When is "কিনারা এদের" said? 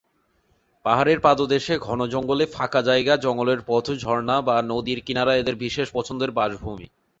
5.05-5.55